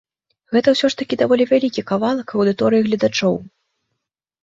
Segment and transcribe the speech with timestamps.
[0.55, 3.41] Гэта ўсё ж такі даволі вялікі кавалак аўдыторыі гледачоў.